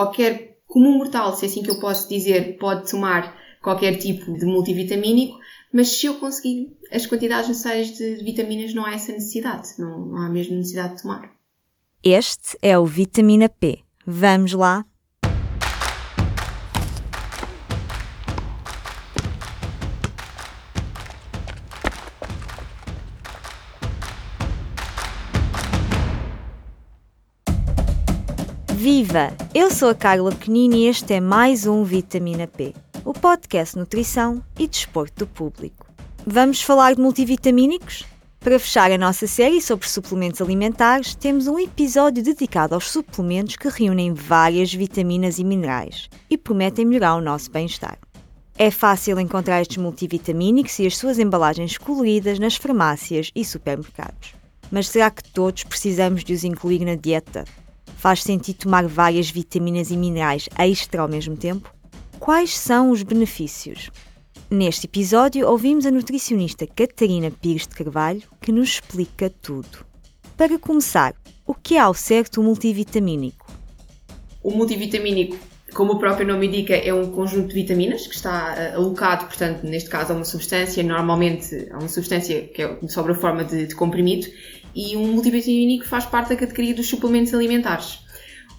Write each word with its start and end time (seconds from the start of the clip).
qualquer 0.00 0.62
comum 0.66 0.96
mortal, 0.96 1.36
se 1.36 1.44
é 1.44 1.48
assim 1.48 1.62
que 1.62 1.70
eu 1.70 1.78
posso 1.78 2.08
dizer, 2.08 2.56
pode 2.58 2.90
tomar 2.90 3.36
qualquer 3.60 3.96
tipo 3.98 4.32
de 4.32 4.46
multivitamínico, 4.46 5.38
mas 5.70 5.88
se 5.88 6.06
eu 6.06 6.14
conseguir 6.14 6.74
as 6.90 7.06
quantidades 7.06 7.48
necessárias 7.48 7.90
de 7.90 8.16
vitaminas, 8.24 8.72
não 8.72 8.86
há 8.86 8.94
essa 8.94 9.12
necessidade, 9.12 9.68
não, 9.78 10.16
há 10.16 10.30
mesmo 10.30 10.56
necessidade 10.56 10.96
de 10.96 11.02
tomar. 11.02 11.30
Este 12.02 12.56
é 12.62 12.78
o 12.78 12.86
Vitamina 12.86 13.48
P. 13.48 13.80
Vamos 14.06 14.54
lá? 14.54 14.86
Viva! 29.10 29.36
Eu 29.52 29.72
sou 29.72 29.88
a 29.88 29.94
Carla 29.94 30.30
Pequenini 30.30 30.84
e 30.84 30.86
este 30.86 31.14
é 31.14 31.20
mais 31.20 31.66
um 31.66 31.82
Vitamina 31.82 32.46
P, 32.46 32.72
o 33.04 33.12
podcast 33.12 33.76
Nutrição 33.76 34.40
e 34.56 34.68
Desporto 34.68 35.24
do 35.24 35.26
Público. 35.26 35.84
Vamos 36.24 36.62
falar 36.62 36.94
de 36.94 37.00
multivitamínicos? 37.00 38.04
Para 38.38 38.56
fechar 38.56 38.92
a 38.92 38.96
nossa 38.96 39.26
série 39.26 39.60
sobre 39.60 39.88
suplementos 39.88 40.40
alimentares, 40.40 41.16
temos 41.16 41.48
um 41.48 41.58
episódio 41.58 42.22
dedicado 42.22 42.76
aos 42.76 42.88
suplementos 42.88 43.56
que 43.56 43.68
reúnem 43.68 44.14
várias 44.14 44.72
vitaminas 44.72 45.40
e 45.40 45.44
minerais 45.44 46.08
e 46.30 46.38
prometem 46.38 46.84
melhorar 46.84 47.16
o 47.16 47.20
nosso 47.20 47.50
bem-estar. 47.50 47.98
É 48.56 48.70
fácil 48.70 49.18
encontrar 49.18 49.60
estes 49.60 49.78
multivitamínicos 49.78 50.78
e 50.78 50.86
as 50.86 50.96
suas 50.96 51.18
embalagens 51.18 51.76
coloridas 51.76 52.38
nas 52.38 52.54
farmácias 52.54 53.32
e 53.34 53.44
supermercados. 53.44 54.34
Mas 54.70 54.88
será 54.88 55.10
que 55.10 55.24
todos 55.24 55.64
precisamos 55.64 56.22
de 56.22 56.32
os 56.32 56.44
incluir 56.44 56.84
na 56.84 56.94
dieta? 56.94 57.44
Faz 58.00 58.22
sentido 58.22 58.60
tomar 58.60 58.86
várias 58.86 59.30
vitaminas 59.30 59.90
e 59.90 59.96
minerais 59.96 60.48
extra 60.58 61.02
ao 61.02 61.08
mesmo 61.08 61.36
tempo? 61.36 61.70
Quais 62.18 62.58
são 62.58 62.90
os 62.90 63.02
benefícios? 63.02 63.90
Neste 64.50 64.86
episódio, 64.86 65.46
ouvimos 65.46 65.84
a 65.84 65.90
nutricionista 65.90 66.66
Catarina 66.66 67.30
Pires 67.30 67.66
de 67.66 67.74
Carvalho, 67.74 68.22
que 68.40 68.52
nos 68.52 68.70
explica 68.70 69.28
tudo. 69.28 69.84
Para 70.34 70.58
começar, 70.58 71.14
o 71.46 71.52
que 71.52 71.76
é 71.76 71.80
ao 71.80 71.92
certo 71.92 72.40
o 72.40 72.42
multivitamínico? 72.42 73.46
O 74.42 74.50
multivitamínico, 74.50 75.36
como 75.74 75.92
o 75.92 75.98
próprio 75.98 76.26
nome 76.26 76.46
indica, 76.46 76.74
é 76.74 76.94
um 76.94 77.10
conjunto 77.10 77.48
de 77.48 77.54
vitaminas 77.54 78.06
que 78.06 78.14
está 78.14 78.54
eh, 78.56 78.72
alocado, 78.76 79.26
portanto, 79.26 79.62
neste 79.64 79.90
caso, 79.90 80.14
a 80.14 80.16
uma 80.16 80.24
substância, 80.24 80.82
normalmente 80.82 81.68
a 81.70 81.76
uma 81.76 81.88
substância 81.88 82.48
que 82.48 82.62
é 82.62 82.78
sob 82.88 83.12
a 83.12 83.14
forma 83.14 83.44
de, 83.44 83.66
de 83.66 83.74
comprimido, 83.74 84.26
e 84.74 84.96
um 84.96 85.12
multivitamínico 85.12 85.86
faz 85.86 86.06
parte 86.06 86.30
da 86.30 86.36
categoria 86.36 86.74
dos 86.74 86.88
suplementos 86.88 87.34
alimentares. 87.34 88.00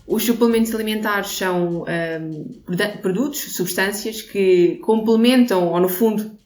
Os 0.08 0.24
suplementos 0.24 0.74
alimentares 0.74 1.30
são 1.30 1.84
um, 1.84 2.62
produtos, 3.02 3.56
substâncias 3.56 4.22
que 4.22 4.80
complementam, 4.84 5.70
ou 5.70 5.80
no 5.80 5.88
fundo, 5.88 6.38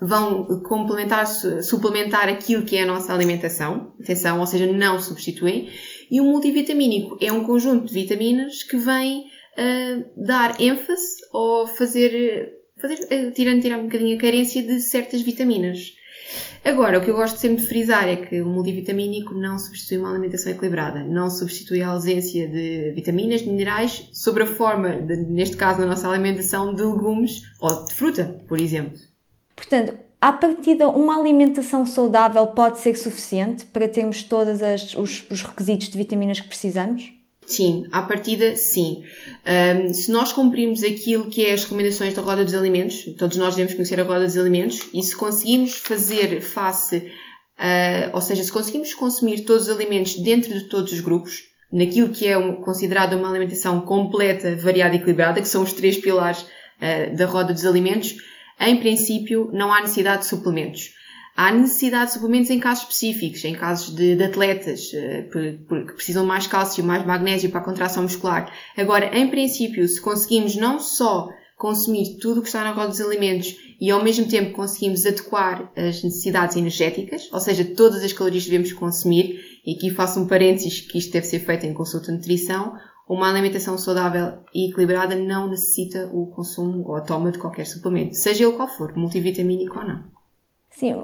vão 0.00 0.44
complementar, 0.60 1.26
suplementar 1.26 2.28
aquilo 2.28 2.64
que 2.64 2.76
é 2.76 2.82
a 2.82 2.86
nossa 2.86 3.12
alimentação, 3.14 3.94
atenção, 4.00 4.40
ou 4.40 4.46
seja, 4.46 4.66
não 4.66 5.00
substituem. 5.00 5.70
E 6.10 6.20
o 6.20 6.24
multivitamínico 6.24 7.16
é 7.20 7.32
um 7.32 7.44
conjunto 7.44 7.86
de 7.86 7.94
vitaminas 7.94 8.62
que 8.62 8.76
vem 8.76 9.20
uh, 9.20 10.04
dar 10.16 10.60
ênfase 10.60 11.16
ou 11.32 11.66
fazer, 11.66 12.52
fazer 12.76 12.98
uh, 13.04 13.30
tirando, 13.32 13.62
tirar 13.62 13.78
um 13.78 13.84
bocadinho 13.84 14.16
a 14.16 14.20
carência 14.20 14.62
de 14.62 14.80
certas 14.80 15.22
vitaminas. 15.22 15.94
Agora, 16.64 16.98
o 16.98 17.00
que 17.00 17.10
eu 17.10 17.14
gosto 17.14 17.38
sempre 17.38 17.62
de 17.62 17.68
frisar 17.68 18.08
é 18.08 18.16
que 18.16 18.40
o 18.40 18.46
multivitamínico 18.46 19.32
não 19.32 19.58
substitui 19.58 19.98
uma 19.98 20.10
alimentação 20.10 20.50
equilibrada, 20.50 21.04
não 21.04 21.30
substitui 21.30 21.80
a 21.80 21.88
ausência 21.88 22.48
de 22.48 22.90
vitaminas, 22.92 23.42
minerais, 23.42 24.08
sobre 24.12 24.42
a 24.42 24.46
forma, 24.46 24.96
de, 24.96 25.16
neste 25.16 25.56
caso 25.56 25.80
na 25.80 25.86
nossa 25.86 26.08
alimentação, 26.08 26.74
de 26.74 26.82
legumes 26.82 27.42
ou 27.60 27.84
de 27.84 27.94
fruta, 27.94 28.42
por 28.48 28.60
exemplo. 28.60 28.98
Portanto, 29.54 29.96
à 30.20 30.32
partida, 30.32 30.88
uma 30.88 31.18
alimentação 31.20 31.86
saudável 31.86 32.48
pode 32.48 32.80
ser 32.80 32.96
suficiente 32.96 33.64
para 33.66 33.88
termos 33.88 34.24
todos 34.24 34.60
os, 34.96 35.30
os 35.30 35.42
requisitos 35.42 35.88
de 35.88 35.96
vitaminas 35.96 36.40
que 36.40 36.48
precisamos? 36.48 37.15
Sim, 37.46 37.86
à 37.92 38.02
partida, 38.02 38.56
sim. 38.56 39.04
Um, 39.46 39.94
se 39.94 40.10
nós 40.10 40.32
cumprirmos 40.32 40.82
aquilo 40.82 41.30
que 41.30 41.46
é 41.46 41.52
as 41.52 41.62
recomendações 41.62 42.12
da 42.12 42.20
roda 42.20 42.44
dos 42.44 42.54
alimentos, 42.54 43.04
todos 43.16 43.36
nós 43.36 43.54
devemos 43.54 43.74
conhecer 43.74 44.00
a 44.00 44.02
roda 44.02 44.24
dos 44.24 44.36
alimentos, 44.36 44.80
e 44.92 45.00
se 45.00 45.14
conseguimos 45.14 45.76
fazer 45.76 46.40
face, 46.40 46.96
uh, 46.96 48.10
ou 48.12 48.20
seja, 48.20 48.42
se 48.42 48.50
conseguimos 48.50 48.92
consumir 48.94 49.44
todos 49.44 49.68
os 49.68 49.74
alimentos 49.74 50.16
dentro 50.16 50.52
de 50.52 50.64
todos 50.68 50.92
os 50.92 51.00
grupos, 51.00 51.44
naquilo 51.72 52.08
que 52.08 52.26
é 52.26 52.36
um, 52.36 52.56
considerado 52.56 53.14
uma 53.14 53.30
alimentação 53.30 53.80
completa, 53.80 54.56
variada 54.56 54.96
e 54.96 54.98
equilibrada, 54.98 55.40
que 55.40 55.48
são 55.48 55.62
os 55.62 55.72
três 55.72 55.96
pilares 55.96 56.40
uh, 56.42 57.16
da 57.16 57.26
roda 57.26 57.52
dos 57.52 57.64
alimentos, 57.64 58.16
em 58.60 58.76
princípio 58.78 59.50
não 59.52 59.72
há 59.72 59.82
necessidade 59.82 60.22
de 60.22 60.28
suplementos. 60.28 60.96
Há 61.36 61.52
necessidade 61.52 62.06
de 62.06 62.12
suplementos 62.14 62.50
em 62.50 62.58
casos 62.58 62.84
específicos, 62.84 63.44
em 63.44 63.54
casos 63.54 63.94
de, 63.94 64.16
de 64.16 64.24
atletas 64.24 64.90
eh, 64.94 65.28
que 65.30 65.92
precisam 65.92 66.24
mais 66.24 66.46
cálcio, 66.46 66.82
mais 66.82 67.04
magnésio 67.04 67.50
para 67.50 67.60
a 67.60 67.64
contração 67.64 68.04
muscular. 68.04 68.50
Agora, 68.74 69.14
em 69.14 69.28
princípio, 69.28 69.86
se 69.86 70.00
conseguimos 70.00 70.56
não 70.56 70.80
só 70.80 71.28
consumir 71.58 72.18
tudo 72.20 72.40
o 72.40 72.42
que 72.42 72.48
está 72.48 72.64
na 72.64 72.72
roda 72.72 72.88
dos 72.88 73.00
alimentos 73.02 73.54
e 73.78 73.90
ao 73.90 74.02
mesmo 74.02 74.26
tempo 74.26 74.52
conseguimos 74.52 75.04
adequar 75.04 75.70
as 75.76 76.02
necessidades 76.02 76.56
energéticas, 76.56 77.28
ou 77.30 77.40
seja, 77.40 77.64
todas 77.64 78.02
as 78.02 78.14
calorias 78.14 78.44
que 78.44 78.50
devemos 78.50 78.72
consumir, 78.72 79.38
e 79.66 79.74
aqui 79.74 79.90
faço 79.90 80.18
um 80.18 80.26
parênteses 80.26 80.80
que 80.80 80.96
isto 80.96 81.12
deve 81.12 81.26
ser 81.26 81.40
feito 81.40 81.66
em 81.66 81.74
consulta 81.74 82.06
de 82.06 82.18
nutrição, 82.18 82.74
uma 83.06 83.28
alimentação 83.28 83.76
saudável 83.76 84.38
e 84.54 84.70
equilibrada 84.70 85.14
não 85.14 85.48
necessita 85.48 86.10
o 86.12 86.26
consumo 86.28 86.82
ou 86.86 86.96
a 86.96 87.02
toma 87.02 87.30
de 87.30 87.38
qualquer 87.38 87.66
suplemento, 87.66 88.14
seja 88.14 88.44
ele 88.44 88.56
qual 88.56 88.68
for, 88.68 88.96
multivitamínico 88.96 89.78
ou 89.78 89.86
não. 89.86 90.15
Sim, 90.76 90.94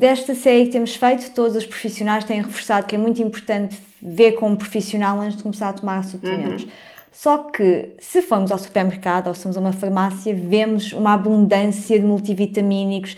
desta 0.00 0.34
série 0.34 0.66
que 0.66 0.72
temos 0.72 0.96
feito, 0.96 1.30
todos 1.30 1.54
os 1.54 1.64
profissionais 1.64 2.24
têm 2.24 2.42
reforçado 2.42 2.84
que 2.84 2.96
é 2.96 2.98
muito 2.98 3.22
importante 3.22 3.80
ver 4.02 4.32
como 4.32 4.56
profissional 4.56 5.20
antes 5.20 5.36
de 5.36 5.44
começar 5.44 5.68
a 5.68 5.72
tomar 5.72 6.02
suplementos. 6.02 6.64
Uhum. 6.64 6.70
Só 7.12 7.38
que, 7.38 7.90
se 8.00 8.20
formos 8.20 8.50
ao 8.50 8.58
supermercado 8.58 9.28
ou 9.28 9.34
somos 9.34 9.56
a 9.56 9.60
uma 9.60 9.72
farmácia, 9.72 10.34
vemos 10.34 10.92
uma 10.92 11.14
abundância 11.14 11.96
de 11.96 12.04
multivitamínicos 12.04 13.16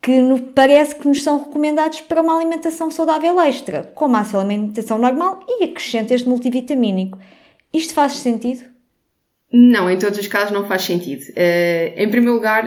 que 0.00 0.22
parece 0.54 0.94
que 0.94 1.06
nos 1.06 1.22
são 1.22 1.44
recomendados 1.44 2.00
para 2.00 2.22
uma 2.22 2.34
alimentação 2.36 2.90
saudável 2.90 3.38
extra, 3.42 3.82
como 3.94 4.16
a 4.16 4.24
sua 4.24 4.40
alimentação 4.40 4.96
normal 4.96 5.40
e 5.46 5.64
acrescenta 5.64 6.14
este 6.14 6.26
multivitamínico. 6.26 7.18
Isto 7.74 7.92
faz 7.92 8.14
sentido? 8.14 8.64
Não, 9.52 9.90
em 9.90 9.98
todos 9.98 10.18
os 10.18 10.26
casos 10.28 10.52
não 10.52 10.66
faz 10.66 10.82
sentido. 10.82 11.24
Uh, 11.30 11.92
em 11.94 12.08
primeiro 12.08 12.36
lugar, 12.36 12.64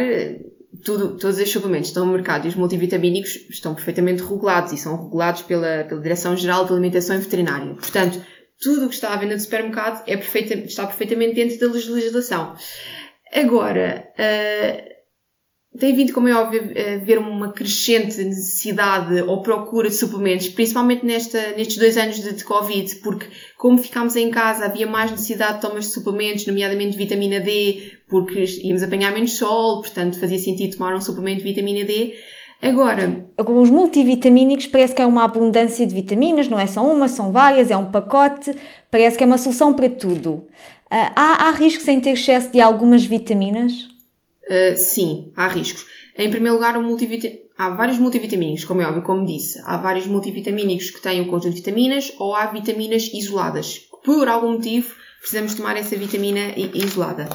tudo, 0.83 1.17
todos 1.17 1.37
estes 1.37 1.53
suplementos 1.53 1.89
estão 1.89 2.05
no 2.05 2.13
mercado 2.13 2.45
e 2.45 2.49
os 2.49 2.55
multivitamínicos 2.55 3.45
estão 3.49 3.75
perfeitamente 3.75 4.23
regulados 4.23 4.71
e 4.71 4.77
são 4.77 5.03
regulados 5.03 5.41
pela, 5.43 5.83
pela 5.83 6.01
Direção-Geral 6.01 6.65
de 6.65 6.71
Alimentação 6.71 7.15
e 7.15 7.19
Veterinária. 7.19 7.73
Portanto, 7.75 8.21
tudo 8.61 8.85
o 8.85 8.89
que 8.89 8.95
está 8.95 9.13
à 9.13 9.17
venda 9.17 9.33
no 9.33 9.39
supermercado 9.39 10.03
é 10.07 10.15
perfeita, 10.15 10.53
está 10.53 10.87
perfeitamente 10.87 11.35
dentro 11.35 11.59
da 11.59 11.73
legislação. 11.73 12.55
Agora, 13.33 14.07
uh, 14.17 14.92
tem 15.77 15.95
vindo, 15.95 16.13
como 16.13 16.27
é 16.27 16.35
óbvio, 16.35 16.71
a 16.77 16.93
haver 16.95 17.17
uma 17.17 17.51
crescente 17.51 18.23
necessidade 18.23 19.21
ou 19.23 19.41
procura 19.41 19.89
de 19.89 19.95
suplementos, 19.95 20.47
principalmente 20.49 21.03
nesta, 21.03 21.39
nestes 21.57 21.77
dois 21.77 21.97
anos 21.97 22.21
de, 22.21 22.31
de, 22.33 22.43
Covid, 22.43 22.95
porque 22.97 23.25
como 23.57 23.77
ficámos 23.79 24.15
em 24.15 24.29
casa 24.29 24.65
havia 24.65 24.85
mais 24.85 25.09
necessidade 25.09 25.55
de 25.55 25.61
tomas 25.61 25.85
de 25.85 25.91
suplementos, 25.91 26.45
nomeadamente 26.45 26.95
vitamina 26.95 27.39
D, 27.39 27.91
porque 28.07 28.45
íamos 28.63 28.83
apanhar 28.83 29.11
menos 29.11 29.33
sol, 29.33 29.81
portanto 29.81 30.19
fazia 30.19 30.37
sentido 30.37 30.77
tomar 30.77 30.95
um 30.95 31.01
suplemento 31.01 31.39
de 31.39 31.49
vitamina 31.49 31.83
D. 31.83 32.13
Agora, 32.61 33.25
com 33.43 33.59
os 33.59 33.69
multivitamínicos 33.69 34.67
parece 34.67 34.93
que 34.93 35.01
é 35.01 35.05
uma 35.05 35.23
abundância 35.23 35.85
de 35.85 35.93
vitaminas, 35.93 36.47
não 36.47 36.59
é 36.59 36.67
só 36.67 36.85
uma, 36.85 37.07
são 37.07 37.31
várias, 37.31 37.71
é 37.71 37.75
um 37.75 37.91
pacote, 37.91 38.55
parece 38.91 39.17
que 39.17 39.23
é 39.23 39.27
uma 39.27 39.39
solução 39.39 39.73
para 39.73 39.89
tudo. 39.89 40.45
Uh, 40.85 41.11
há, 41.15 41.47
há 41.47 41.51
riscos 41.51 41.87
em 41.87 41.99
ter 41.99 42.11
excesso 42.11 42.51
de 42.51 42.61
algumas 42.61 43.03
vitaminas? 43.03 43.92
Uh, 44.49 44.77
sim, 44.77 45.31
há 45.35 45.47
riscos. 45.47 45.85
Em 46.17 46.29
primeiro 46.29 46.55
lugar, 46.55 46.75
há 47.57 47.69
vários 47.69 47.97
multivitamínicos, 47.97 48.65
como 48.65 48.81
é 48.81 48.87
óbvio, 48.87 49.03
como 49.03 49.25
disse. 49.25 49.59
Há 49.65 49.77
vários 49.77 50.05
multivitamínicos 50.05 50.91
que 50.91 51.01
têm 51.01 51.21
um 51.21 51.27
conjunto 51.27 51.55
de 51.55 51.61
vitaminas 51.61 52.13
ou 52.19 52.35
há 52.35 52.45
vitaminas 52.47 53.09
isoladas. 53.13 53.81
Por 54.03 54.27
algum 54.27 54.53
motivo, 54.53 54.93
precisamos 55.19 55.55
tomar 55.55 55.77
essa 55.77 55.95
vitamina 55.95 56.53
isolada. 56.73 57.29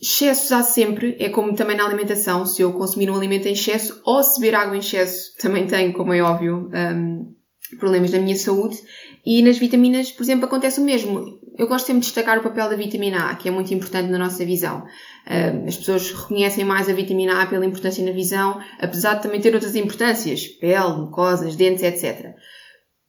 Excessos 0.00 0.50
há 0.52 0.62
sempre, 0.62 1.16
é 1.18 1.28
como 1.28 1.54
também 1.54 1.76
na 1.76 1.86
alimentação. 1.86 2.44
Se 2.44 2.60
eu 2.60 2.72
consumir 2.72 3.10
um 3.10 3.16
alimento 3.16 3.46
em 3.46 3.52
excesso 3.52 4.00
ou 4.04 4.22
se 4.22 4.40
beber 4.40 4.56
água 4.56 4.76
em 4.76 4.80
excesso, 4.80 5.36
também 5.38 5.66
tenho, 5.66 5.92
como 5.92 6.12
é 6.12 6.20
óbvio, 6.20 6.68
um, 6.74 7.34
problemas 7.78 8.10
na 8.10 8.18
minha 8.18 8.36
saúde. 8.36 8.76
E 9.24 9.42
nas 9.42 9.58
vitaminas, 9.58 10.10
por 10.10 10.24
exemplo, 10.24 10.46
acontece 10.46 10.80
o 10.80 10.84
mesmo. 10.84 11.40
Eu 11.58 11.68
gosto 11.68 11.86
sempre 11.86 12.00
de 12.00 12.06
destacar 12.06 12.38
o 12.38 12.42
papel 12.42 12.68
da 12.70 12.76
vitamina 12.76 13.30
A, 13.30 13.34
que 13.34 13.48
é 13.48 13.50
muito 13.50 13.72
importante 13.74 14.10
na 14.10 14.18
nossa 14.18 14.44
visão. 14.44 14.86
As 15.66 15.76
pessoas 15.76 16.10
reconhecem 16.10 16.64
mais 16.64 16.88
a 16.88 16.94
vitamina 16.94 17.42
A 17.42 17.46
pela 17.46 17.66
importância 17.66 18.04
na 18.04 18.12
visão, 18.12 18.60
apesar 18.80 19.14
de 19.14 19.22
também 19.22 19.40
ter 19.40 19.54
outras 19.54 19.76
importâncias, 19.76 20.46
pele, 20.46 20.96
mucosas, 20.96 21.54
dentes, 21.54 21.82
etc. 21.82 22.34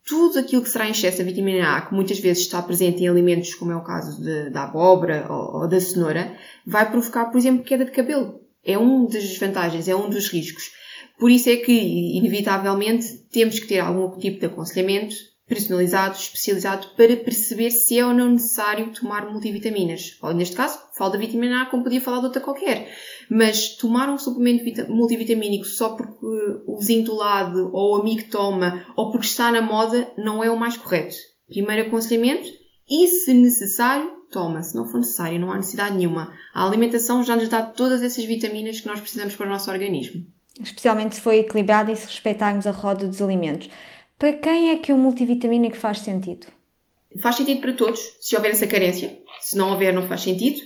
tudo 0.06 0.40
aquilo 0.40 0.62
que 0.62 0.69
será 0.69 0.88
em 0.88 0.92
excesso 0.92 1.19
da 1.19 1.24
vitamina 1.24 1.78
A, 1.78 1.81
que 1.81 1.94
muitas 1.94 2.19
vezes 2.19 2.44
está 2.44 2.62
presente 2.62 3.01
em 3.01 3.07
alimentos, 3.07 3.56
como 3.56 3.72
é 3.72 3.75
o 3.75 3.84
caso 3.84 4.22
de, 4.22 4.50
da 4.50 4.66
abóbora 4.66 5.25
ou, 5.30 5.62
ou, 5.62 5.68
da 5.68 5.80
cenoura, 5.80 6.36
vai 6.68 6.89
provocar, 6.89 7.25
por 7.28 7.38
exemplo, 7.38 7.63
queda 7.63 7.86
de 7.86 7.92
cabelo. 7.92 8.42
É 8.66 8.78
um 8.78 9.06
das 9.06 9.24
desvantagens, 9.24 9.88
é 9.88 9.96
um 9.96 10.10
dos 10.10 10.28
riscos. 10.28 10.72
Por 11.18 11.31
isso 11.31 11.50
é 11.50 11.56
que, 11.56 11.72
inevitavelmente, 12.18 13.07
temos 13.31 13.60
que 13.60 13.68
ter 13.68 13.80
algum 13.80 14.18
tipo 14.18 14.39
de 14.39 14.48
aconselhamento 14.48 15.16
personalizado, 15.53 16.15
especializado, 16.15 16.88
para 16.97 17.15
perceber 17.17 17.71
se 17.71 17.97
é 17.97 18.05
ou 18.05 18.13
não 18.13 18.29
necessário 18.29 18.91
tomar 18.91 19.29
multivitaminas. 19.31 20.17
Ou, 20.21 20.33
neste 20.33 20.55
caso, 20.55 20.79
falo 20.97 21.11
da 21.11 21.19
vitamina 21.19 21.61
A 21.61 21.65
como 21.67 21.83
podia 21.83 22.01
falar 22.01 22.19
de 22.19 22.25
outra 22.25 22.41
qualquer. 22.41 22.91
Mas 23.29 23.75
tomar 23.75 24.09
um 24.09 24.17
suplemento 24.17 24.91
multivitamínico 24.91 25.65
só 25.65 25.95
porque 25.95 26.25
o 26.67 26.77
vizinho 26.77 27.05
do 27.05 27.15
lado 27.15 27.69
ou 27.71 27.95
o 27.97 28.01
amigo 28.01 28.29
toma 28.29 28.85
ou 28.95 29.11
porque 29.11 29.27
está 29.27 29.51
na 29.51 29.61
moda 29.61 30.11
não 30.17 30.44
é 30.44 30.50
o 30.50 30.59
mais 30.59 30.75
correto. 30.75 31.15
Primeiro 31.47 31.88
aconselhamento 31.88 32.50
e, 32.89 33.07
se 33.07 33.33
necessário, 33.33 34.11
toma. 34.31 34.61
Se 34.61 34.75
não 34.75 34.88
for 34.88 34.97
necessário, 34.97 35.39
não 35.39 35.51
há 35.51 35.55
necessidade 35.55 35.95
nenhuma. 35.95 36.33
A 36.53 36.65
alimentação 36.65 37.23
já 37.23 37.35
nos 37.35 37.47
dá 37.47 37.61
todas 37.61 38.01
essas 38.01 38.25
vitaminas 38.25 38.81
que 38.81 38.88
nós 38.88 39.00
precisamos 39.00 39.35
para 39.35 39.45
o 39.45 39.50
nosso 39.50 39.71
organismo. 39.71 40.25
Especialmente 40.61 41.15
se 41.15 41.21
for 41.21 41.33
equilibrada 41.33 41.91
e 41.91 41.95
se 41.95 42.05
respeitarmos 42.05 42.67
a 42.67 42.71
roda 42.71 43.07
dos 43.07 43.21
alimentos. 43.21 43.69
Para 44.24 44.31
quem 44.31 44.70
é 44.70 44.78
que 44.78 44.94
o 44.94 44.98
multivitamínico 44.98 45.75
faz 45.75 46.00
sentido? 46.00 46.48
Faz 47.22 47.36
sentido 47.36 47.60
para 47.60 47.74
todos, 47.74 48.00
se 48.22 48.38
houver 48.38 48.52
essa 48.52 48.66
carência. 48.66 49.20
Se 49.42 49.58
não 49.58 49.72
houver, 49.72 49.94
não 49.94 50.08
faz 50.08 50.22
sentido. 50.22 50.62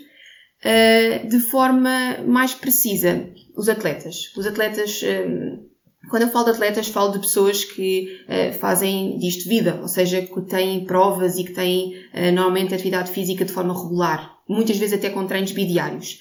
Uh, 0.64 1.28
de 1.28 1.40
forma 1.40 2.20
mais 2.28 2.54
precisa, 2.54 3.28
os 3.56 3.68
atletas. 3.68 4.32
Os 4.38 4.46
atletas, 4.46 5.02
um, 5.02 5.66
quando 6.08 6.22
eu 6.22 6.30
falo 6.30 6.46
de 6.46 6.52
atletas, 6.52 6.90
falo 6.90 7.14
de 7.14 7.18
pessoas 7.18 7.66
que 7.66 8.22
uh, 8.30 8.54
fazem 8.60 9.18
disto 9.18 9.50
vida, 9.50 9.80
ou 9.82 9.88
seja, 9.88 10.22
que 10.22 10.42
têm 10.42 10.86
provas 10.86 11.40
e 11.40 11.44
que 11.44 11.54
têm 11.54 11.96
normalmente 12.36 12.76
atividade 12.76 13.10
física 13.10 13.44
de 13.44 13.54
forma 13.54 13.74
regular, 13.74 14.38
muitas 14.48 14.78
vezes 14.78 15.00
até 15.00 15.10
com 15.10 15.26
treinos 15.26 15.52
bidiários. 15.52 16.20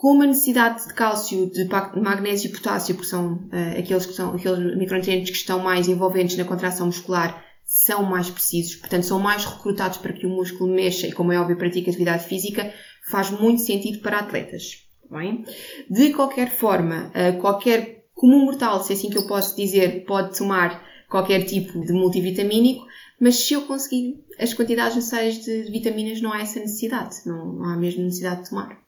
Com 0.00 0.22
a 0.22 0.26
necessidade 0.26 0.88
de 0.88 0.94
cálcio, 0.94 1.50
de 1.50 1.68
magnésio 2.00 2.48
e 2.48 2.52
potássio, 2.54 2.96
que 2.96 3.04
são 3.04 3.38
aqueles, 3.78 4.06
que 4.06 4.14
são 4.14 4.34
aqueles 4.34 4.74
micronutrientes 4.74 5.30
que 5.30 5.36
estão 5.36 5.58
mais 5.58 5.88
envolventes 5.88 6.38
na 6.38 6.44
contração 6.46 6.86
muscular, 6.86 7.44
são 7.66 8.02
mais 8.02 8.30
precisos, 8.30 8.76
portanto 8.76 9.02
são 9.02 9.20
mais 9.20 9.44
recrutados 9.44 9.98
para 9.98 10.14
que 10.14 10.24
o 10.24 10.30
músculo 10.30 10.72
mexa 10.74 11.06
e, 11.06 11.12
como 11.12 11.32
é 11.32 11.38
óbvio, 11.38 11.58
pratique 11.58 11.90
atividade 11.90 12.24
física, 12.24 12.72
faz 13.10 13.30
muito 13.30 13.60
sentido 13.60 13.98
para 13.98 14.20
atletas. 14.20 14.88
Bem? 15.10 15.44
De 15.90 16.14
qualquer 16.14 16.50
forma, 16.50 17.10
eh, 17.12 17.32
qualquer 17.32 18.06
comum 18.14 18.46
mortal, 18.46 18.82
se 18.82 18.94
é 18.94 18.96
assim 18.96 19.10
que 19.10 19.18
eu 19.18 19.26
posso 19.26 19.54
dizer, 19.54 20.06
pode 20.06 20.34
tomar 20.34 20.82
qualquer 21.10 21.44
tipo 21.44 21.78
de 21.78 21.92
multivitamínico, 21.92 22.86
mas 23.20 23.36
se 23.36 23.52
eu 23.52 23.66
conseguir 23.66 24.24
as 24.38 24.54
quantidades 24.54 24.96
necessárias 24.96 25.44
de 25.44 25.64
vitaminas, 25.70 26.22
não 26.22 26.32
há 26.32 26.40
essa 26.40 26.58
necessidade, 26.58 27.16
não 27.26 27.62
há 27.64 27.76
mesmo 27.76 28.02
necessidade 28.02 28.44
de 28.44 28.48
tomar. 28.48 28.80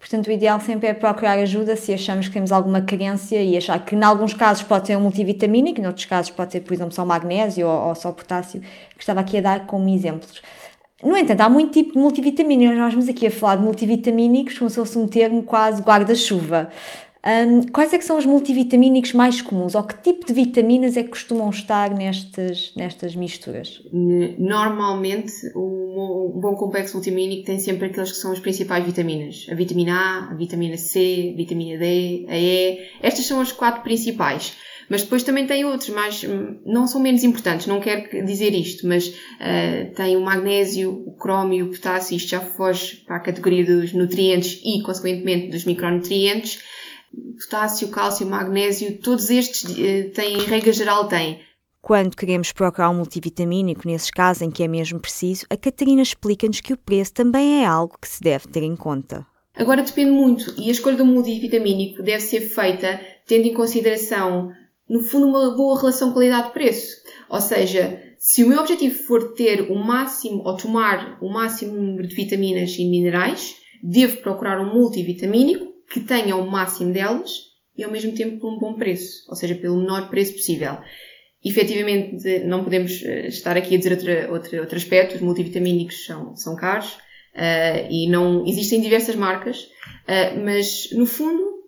Portanto, 0.00 0.28
o 0.28 0.32
ideal 0.32 0.58
sempre 0.58 0.88
é 0.88 0.94
procurar 0.94 1.38
ajuda 1.38 1.76
se 1.76 1.92
achamos 1.92 2.26
que 2.26 2.32
temos 2.32 2.50
alguma 2.50 2.80
carência 2.80 3.40
e 3.42 3.54
achar 3.56 3.78
que, 3.84 3.94
em 3.94 4.02
alguns 4.02 4.32
casos, 4.32 4.62
pode 4.62 4.86
ser 4.86 4.96
um 4.96 5.02
multivitamínico, 5.02 5.78
em 5.78 5.86
outros 5.86 6.06
casos, 6.06 6.30
pode 6.30 6.52
ser, 6.52 6.62
por 6.62 6.72
exemplo, 6.72 6.92
só 6.92 7.04
magnésio 7.04 7.68
ou, 7.68 7.88
ou 7.88 7.94
só 7.94 8.10
potássio, 8.10 8.60
que 8.60 9.00
estava 9.00 9.20
aqui 9.20 9.36
a 9.36 9.42
dar 9.42 9.66
como 9.66 9.88
exemplos. 9.90 10.40
No 11.02 11.16
entanto, 11.16 11.42
há 11.42 11.48
muito 11.48 11.72
tipo 11.72 11.92
de 11.92 11.98
multivitamínicos. 11.98 12.76
Nós 12.76 12.92
vamos 12.94 13.08
aqui 13.08 13.26
a 13.26 13.30
falar 13.30 13.56
de 13.56 13.62
multivitamínicos 13.62 14.58
como 14.58 14.70
se 14.70 14.76
fosse 14.76 14.98
um 14.98 15.06
termo 15.06 15.42
quase 15.42 15.82
guarda-chuva. 15.82 16.70
Um, 17.26 17.66
quais 17.70 17.92
é 17.92 17.98
que 17.98 18.04
são 18.04 18.16
os 18.16 18.24
multivitamínicos 18.24 19.12
mais 19.12 19.42
comuns? 19.42 19.74
Ou 19.74 19.82
que 19.82 20.02
tipo 20.02 20.26
de 20.26 20.32
vitaminas 20.32 20.96
é 20.96 21.02
que 21.02 21.10
costumam 21.10 21.50
estar 21.50 21.94
nestas, 21.94 22.72
nestas 22.74 23.14
misturas? 23.14 23.82
Normalmente, 23.92 25.32
um, 25.54 26.40
bom 26.40 26.54
complexo 26.54 26.96
multivitamínico 26.96 27.44
tem 27.44 27.58
sempre 27.58 27.86
aqueles 27.86 28.12
que 28.12 28.18
são 28.18 28.32
as 28.32 28.40
principais 28.40 28.84
vitaminas. 28.84 29.46
A 29.50 29.54
vitamina 29.54 29.94
A, 29.94 30.30
a 30.30 30.34
vitamina 30.34 30.78
C, 30.78 31.32
a 31.34 31.36
vitamina 31.36 31.78
D, 31.78 32.26
a 32.28 32.38
E. 32.38 32.78
Estas 33.02 33.26
são 33.26 33.40
as 33.40 33.52
quatro 33.52 33.82
principais. 33.82 34.56
Mas 34.88 35.02
depois 35.02 35.22
também 35.22 35.46
tem 35.46 35.64
outros, 35.64 35.90
mas 35.90 36.24
hum, 36.24 36.58
não 36.66 36.84
são 36.86 37.00
menos 37.00 37.22
importantes, 37.22 37.68
não 37.68 37.80
quero 37.80 38.26
dizer 38.26 38.52
isto, 38.52 38.88
mas 38.88 39.06
uh, 39.06 39.94
tem 39.94 40.16
o 40.16 40.20
magnésio, 40.20 41.04
o 41.06 41.12
crómio, 41.12 41.66
o 41.66 41.70
potássio, 41.70 42.16
isto 42.16 42.30
já 42.30 42.40
foge 42.40 42.96
para 43.06 43.16
a 43.16 43.20
categoria 43.20 43.64
dos 43.64 43.92
nutrientes 43.92 44.60
e, 44.64 44.82
consequentemente, 44.82 45.48
dos 45.48 45.64
micronutrientes. 45.64 46.58
Potássio, 47.38 47.88
cálcio, 47.88 48.26
magnésio, 48.26 48.98
todos 48.98 49.30
estes 49.30 49.64
uh, 49.64 50.10
têm, 50.14 50.38
em 50.38 50.44
regra 50.44 50.72
geral, 50.72 51.08
têm. 51.08 51.40
Quando 51.80 52.16
queremos 52.16 52.52
procurar 52.52 52.90
um 52.90 52.96
multivitamínico, 52.96 53.86
nesses 53.86 54.10
casos 54.10 54.42
em 54.42 54.50
que 54.50 54.62
é 54.62 54.68
mesmo 54.68 55.00
preciso, 55.00 55.46
a 55.48 55.56
Catarina 55.56 56.02
explica-nos 56.02 56.60
que 56.60 56.74
o 56.74 56.76
preço 56.76 57.14
também 57.14 57.62
é 57.62 57.66
algo 57.66 57.96
que 58.00 58.08
se 58.08 58.20
deve 58.20 58.46
ter 58.48 58.62
em 58.62 58.76
conta. 58.76 59.26
Agora 59.56 59.82
depende 59.82 60.10
muito 60.10 60.54
e 60.58 60.68
a 60.68 60.72
escolha 60.72 60.96
do 60.96 61.06
multivitamínico 61.06 62.02
deve 62.02 62.20
ser 62.20 62.40
feita 62.42 63.00
tendo 63.26 63.46
em 63.46 63.54
consideração 63.54 64.52
no 64.88 65.04
fundo, 65.04 65.28
uma 65.28 65.56
boa 65.56 65.78
relação 65.78 66.12
qualidade-preço. 66.12 66.96
Ou 67.28 67.40
seja, 67.40 68.02
se 68.18 68.42
o 68.42 68.48
meu 68.48 68.58
objetivo 68.58 68.98
for 69.04 69.34
ter 69.34 69.70
o 69.70 69.74
máximo 69.76 70.42
ou 70.44 70.56
tomar 70.56 71.16
o 71.22 71.32
máximo 71.32 71.74
número 71.74 72.08
de 72.08 72.14
vitaminas 72.14 72.76
e 72.76 72.84
minerais, 72.84 73.54
devo 73.82 74.16
procurar 74.18 74.60
um 74.60 74.74
multivitamínico 74.74 75.69
que 75.90 76.00
tenha 76.00 76.36
o 76.36 76.48
máximo 76.48 76.92
delas 76.92 77.30
e 77.76 77.82
ao 77.82 77.90
mesmo 77.90 78.12
tempo 78.12 78.38
por 78.38 78.52
um 78.52 78.58
bom 78.58 78.74
preço, 78.74 79.24
ou 79.28 79.34
seja, 79.34 79.54
pelo 79.54 79.76
menor 79.76 80.08
preço 80.08 80.34
possível. 80.34 80.78
Efetivamente, 81.44 82.40
não 82.44 82.62
podemos 82.62 83.02
eh, 83.02 83.28
estar 83.28 83.56
aqui 83.56 83.74
a 83.74 83.78
dizer 83.78 83.92
outro, 83.92 84.32
outro, 84.32 84.60
outro 84.60 84.76
aspecto, 84.76 85.14
os 85.16 85.22
multivitamínicos 85.22 86.04
são, 86.04 86.36
são 86.36 86.54
caros 86.54 86.92
uh, 87.34 87.90
e 87.90 88.08
não 88.08 88.46
existem 88.46 88.80
diversas 88.80 89.16
marcas, 89.16 89.62
uh, 89.62 90.44
mas 90.44 90.90
no 90.92 91.06
fundo 91.06 91.60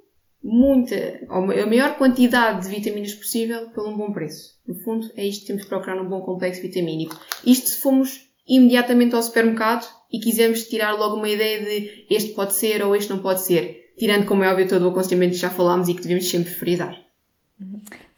muita, 0.42 1.20
a 1.30 1.66
maior 1.66 1.96
quantidade 1.96 2.68
de 2.68 2.74
vitaminas 2.74 3.14
possível 3.14 3.70
pelo 3.70 3.88
um 3.88 3.96
bom 3.96 4.12
preço. 4.12 4.60
No 4.66 4.74
fundo, 4.74 5.10
é 5.16 5.26
isto 5.26 5.42
que 5.42 5.46
temos 5.46 5.62
que 5.62 5.68
procurar 5.68 5.96
num 5.96 6.08
bom 6.08 6.20
complexo 6.20 6.60
vitamínico. 6.60 7.18
Isto 7.46 7.68
se 7.70 7.78
formos 7.78 8.28
imediatamente 8.46 9.14
ao 9.14 9.22
supermercado 9.22 9.88
e 10.12 10.18
quisermos 10.18 10.64
tirar 10.64 10.92
logo 10.92 11.16
uma 11.16 11.28
ideia 11.28 11.64
de 11.64 12.06
este 12.10 12.32
pode 12.32 12.54
ser 12.54 12.82
ou 12.82 12.94
este 12.94 13.08
não 13.08 13.20
pode 13.20 13.40
ser, 13.40 13.81
tirando, 13.98 14.26
como 14.26 14.44
é 14.44 14.50
óbvio, 14.50 14.68
todo 14.68 14.86
o 14.86 14.90
aconselhamento 14.90 15.34
que 15.34 15.40
já 15.40 15.50
falámos 15.50 15.88
e 15.88 15.94
que 15.94 16.02
devemos 16.02 16.28
sempre 16.28 16.52
frisar. 16.52 16.96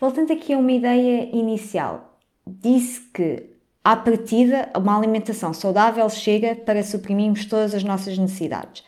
Voltando 0.00 0.32
aqui 0.32 0.52
a 0.52 0.58
uma 0.58 0.72
ideia 0.72 1.28
inicial, 1.36 2.18
disse 2.46 3.00
que 3.12 3.54
à 3.82 3.96
partida 3.96 4.70
uma 4.76 4.96
alimentação 4.96 5.52
saudável 5.52 6.08
chega 6.08 6.54
para 6.54 6.82
suprimirmos 6.82 7.44
todas 7.44 7.74
as 7.74 7.84
nossas 7.84 8.16
necessidades. 8.16 8.82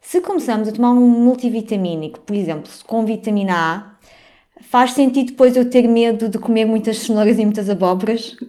Se 0.00 0.20
começamos 0.20 0.68
a 0.68 0.72
tomar 0.72 0.92
um 0.92 1.08
multivitamínico, 1.08 2.20
por 2.20 2.34
exemplo, 2.34 2.70
com 2.86 3.04
vitamina 3.04 3.54
A, 3.54 4.62
faz 4.62 4.92
sentido 4.92 5.32
depois 5.32 5.56
eu 5.56 5.68
ter 5.68 5.86
medo 5.86 6.28
de 6.28 6.38
comer 6.38 6.64
muitas 6.64 6.98
cenouras 6.98 7.38
e 7.38 7.44
muitas 7.44 7.68
abóboras? 7.68 8.36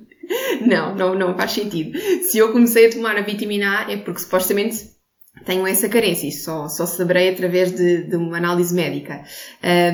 Não, 0.61 0.93
não, 0.93 1.15
não 1.15 1.35
faz 1.35 1.53
sentido. 1.53 1.97
Se 2.21 2.37
eu 2.37 2.51
comecei 2.51 2.85
a 2.85 2.91
tomar 2.91 3.17
a 3.17 3.21
vitamina 3.21 3.79
A 3.79 3.91
é 3.91 3.97
porque 3.97 4.19
supostamente 4.19 4.91
tenho 5.49 5.65
essa 5.65 5.89
carência 5.89 6.27
e 6.27 6.31
só, 6.31 6.67
só 6.67 6.85
saberei 6.85 7.29
através 7.29 7.71
de, 7.71 8.03
de 8.03 8.15
uma 8.15 8.37
análise 8.37 8.71
médica. 8.71 9.23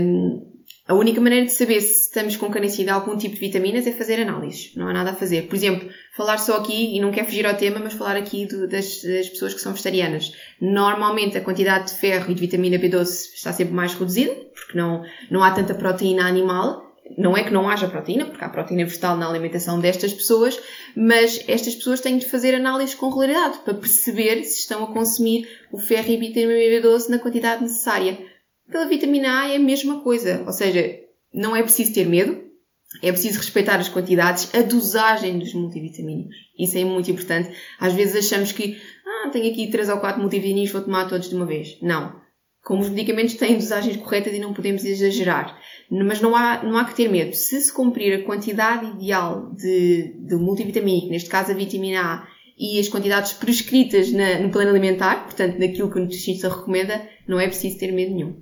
Um, 0.02 0.54
a 0.86 0.94
única 0.94 1.22
maneira 1.22 1.46
de 1.46 1.54
saber 1.54 1.80
se 1.80 2.08
estamos 2.08 2.36
com 2.36 2.52
carência 2.52 2.84
de 2.84 2.90
algum 2.90 3.18
tipo 3.18 3.36
de 3.36 3.40
vitaminas 3.40 3.88
é 3.88 3.94
fazer 3.94 4.20
análises. 4.20 4.76
Não 4.76 4.90
há 4.90 4.92
nada 4.92 5.12
a 5.12 5.16
fazer. 5.16 5.44
Por 5.44 5.56
exemplo, 5.56 5.90
falar 6.14 6.40
só 6.40 6.58
aqui, 6.58 6.98
e 6.98 7.00
não 7.00 7.10
quero 7.10 7.28
fugir 7.28 7.48
ao 7.48 7.56
tema, 7.56 7.80
mas 7.82 7.94
falar 7.94 8.18
aqui 8.18 8.46
do, 8.46 8.68
das, 8.68 9.02
das, 9.02 9.30
pessoas 9.30 9.54
que 9.54 9.62
são 9.62 9.72
vegetarianas. 9.72 10.34
Normalmente 10.60 11.38
a 11.38 11.42
quantidade 11.42 11.86
de 11.86 12.00
ferro 12.00 12.30
e 12.30 12.36
de 12.36 12.42
vitamina 12.42 12.78
B12 12.78 13.34
está 13.34 13.54
sempre 13.54 13.74
mais 13.74 13.94
reduzida, 13.94 14.36
porque 14.54 14.78
não, 14.78 15.06
não 15.32 15.42
há 15.42 15.52
tanta 15.52 15.74
proteína 15.74 16.28
animal. 16.28 16.85
Não 17.18 17.38
é 17.38 17.44
que 17.44 17.54
não 17.54 17.70
haja 17.70 17.88
proteína, 17.88 18.26
porque 18.26 18.44
há 18.44 18.50
proteína 18.50 18.86
vegetal 18.86 19.16
na 19.16 19.30
alimentação 19.30 19.80
destas 19.80 20.14
pessoas, 20.14 20.60
mas 20.96 21.44
estas 21.48 21.76
pessoas 21.76 22.02
têm 22.02 22.18
de 22.18 22.28
fazer 22.28 22.56
análises 22.56 22.96
com 22.96 23.08
regularidade 23.08 23.60
para 23.60 23.74
perceber 23.76 24.44
se 24.44 24.60
estão 24.60 24.84
a 24.84 24.94
consumir 24.94 25.48
o 25.72 25.78
ferro 25.78 26.10
e 26.10 26.18
vitamina 26.18 26.54
B12 26.54 27.10
na 27.10 27.20
quantidade 27.20 27.62
necessária 27.62 28.18
pela 28.72 28.88
vitamina 28.88 29.42
A 29.42 29.54
é 29.54 29.58
a 29.58 29.60
mesma 29.60 30.02
coisa, 30.02 30.44
ou 30.46 30.52
seja, 30.52 31.00
não 31.34 31.56
é 31.56 31.62
preciso 31.62 31.94
ter 31.94 32.08
medo, 32.08 32.44
é 33.02 33.12
preciso 33.12 33.38
respeitar 33.38 33.76
as 33.76 33.90
quantidades, 33.90 34.54
a 34.56 34.62
dosagem 34.62 35.38
dos 35.38 35.54
multivitamínicos. 35.54 36.36
Isso 36.58 36.78
é 36.78 36.84
muito 36.84 37.12
importante. 37.12 37.56
Às 37.80 37.94
vezes 37.94 38.26
achamos 38.26 38.52
que, 38.52 38.82
ah, 39.06 39.30
tenho 39.30 39.52
aqui 39.52 39.68
3 39.70 39.90
ou 39.90 40.00
4 40.00 40.20
multivitamínicos, 40.22 40.72
vou 40.72 40.82
tomar 40.82 41.08
todos 41.08 41.30
de 41.30 41.36
uma 41.36 41.46
vez. 41.46 41.78
Não. 41.82 42.25
Como 42.66 42.82
os 42.82 42.90
medicamentos 42.90 43.36
têm 43.36 43.58
dosagens 43.58 43.96
corretas 43.98 44.34
e 44.34 44.40
não 44.40 44.52
podemos 44.52 44.84
exagerar. 44.84 45.56
Mas 45.90 46.20
não 46.20 46.36
há, 46.36 46.64
não 46.64 46.76
há 46.76 46.84
que 46.84 46.96
ter 46.96 47.08
medo. 47.08 47.36
Se 47.36 47.62
se 47.62 47.72
cumprir 47.72 48.12
a 48.16 48.24
quantidade 48.24 48.88
ideal 48.88 49.52
de, 49.54 50.16
de 50.18 50.36
multivitamínico, 50.36 51.10
neste 51.10 51.30
caso 51.30 51.52
a 51.52 51.54
vitamina 51.54 52.02
A, 52.02 52.28
e 52.58 52.80
as 52.80 52.90
quantidades 52.90 53.34
prescritas 53.34 54.12
na, 54.12 54.40
no 54.40 54.50
plano 54.50 54.72
alimentar, 54.72 55.26
portanto, 55.26 55.60
naquilo 55.60 55.92
que 55.92 56.00
o 56.00 56.02
nutricionista 56.02 56.50
recomenda, 56.50 57.08
não 57.28 57.40
é 57.40 57.46
preciso 57.46 57.78
ter 57.78 57.92
medo 57.92 58.16
nenhum. 58.16 58.36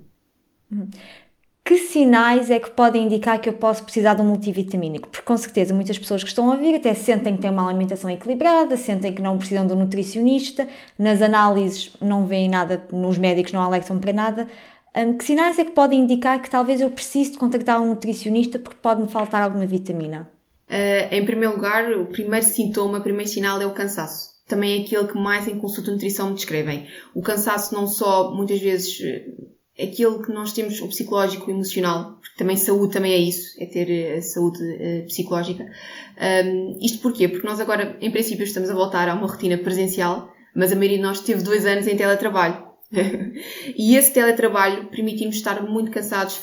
Que 1.64 1.78
sinais 1.78 2.50
é 2.50 2.60
que 2.60 2.70
podem 2.70 3.06
indicar 3.06 3.40
que 3.40 3.48
eu 3.48 3.54
posso 3.54 3.84
precisar 3.84 4.14
de 4.14 4.20
um 4.20 4.26
multivitamínico? 4.26 5.08
Porque 5.08 5.24
com 5.24 5.36
certeza 5.36 5.72
muitas 5.72 5.98
pessoas 5.98 6.22
que 6.22 6.28
estão 6.28 6.52
a 6.52 6.56
vir 6.56 6.74
até 6.74 6.92
sentem 6.92 7.34
que 7.34 7.40
têm 7.40 7.50
uma 7.50 7.66
alimentação 7.66 8.10
equilibrada, 8.10 8.76
sentem 8.76 9.14
que 9.14 9.22
não 9.22 9.38
precisam 9.38 9.66
de 9.66 9.72
um 9.72 9.76
nutricionista, 9.76 10.68
nas 10.98 11.22
análises 11.22 11.96
não 12.02 12.26
veem 12.26 12.50
nada, 12.50 12.86
nos 12.92 13.16
médicos 13.16 13.52
não 13.52 13.62
alertam 13.62 13.98
para 13.98 14.12
nada. 14.12 14.46
Um, 14.94 15.16
que 15.16 15.24
sinais 15.24 15.58
é 15.58 15.64
que 15.64 15.72
podem 15.72 16.00
indicar 16.00 16.40
que 16.40 16.50
talvez 16.50 16.82
eu 16.82 16.90
precise 16.90 17.32
de 17.32 17.38
contactar 17.38 17.80
um 17.80 17.86
nutricionista 17.86 18.58
porque 18.58 18.78
pode-me 18.82 19.08
faltar 19.08 19.42
alguma 19.42 19.64
vitamina? 19.64 20.30
Uh, 20.68 21.14
em 21.14 21.24
primeiro 21.24 21.54
lugar, 21.54 21.90
o 21.92 22.06
primeiro 22.06 22.44
sintoma, 22.44 22.98
o 22.98 23.02
primeiro 23.02 23.30
sinal 23.30 23.60
é 23.60 23.66
o 23.66 23.72
cansaço. 23.72 24.34
Também 24.46 24.78
é 24.78 24.84
aquele 24.84 25.08
que 25.08 25.16
mais 25.16 25.48
em 25.48 25.58
consulta 25.58 25.86
de 25.86 25.92
nutrição 25.92 26.28
me 26.28 26.34
descrevem. 26.34 26.86
O 27.14 27.22
cansaço 27.22 27.74
não 27.74 27.86
só, 27.86 28.30
muitas 28.34 28.60
vezes, 28.60 28.98
aquilo 29.80 30.22
que 30.22 30.32
nós 30.32 30.52
temos, 30.52 30.80
o 30.80 30.88
psicológico, 30.88 31.50
o 31.50 31.54
emocional, 31.54 32.18
porque 32.20 32.36
também 32.36 32.56
saúde 32.56 32.92
também 32.92 33.12
é 33.12 33.18
isso, 33.18 33.60
é 33.60 33.66
ter 33.66 33.88
a 33.88 34.16
eh, 34.16 34.20
saúde 34.20 34.62
uh, 34.62 35.06
psicológica. 35.06 35.64
Um, 36.46 36.78
isto 36.80 37.00
porquê? 37.00 37.28
Porque 37.28 37.46
nós 37.46 37.60
agora, 37.60 37.96
em 38.00 38.10
princípio, 38.10 38.44
estamos 38.44 38.70
a 38.70 38.74
voltar 38.74 39.08
a 39.08 39.14
uma 39.14 39.26
rotina 39.26 39.58
presencial, 39.58 40.32
mas 40.54 40.72
a 40.72 40.76
maioria 40.76 40.98
de 40.98 41.02
nós 41.02 41.20
teve 41.20 41.42
dois 41.42 41.66
anos 41.66 41.86
em 41.88 41.96
teletrabalho. 41.96 42.62
e 43.76 43.96
esse 43.96 44.12
teletrabalho 44.12 44.86
permitiu-nos 44.86 45.36
estar 45.36 45.60
muito 45.62 45.90
cansados, 45.90 46.40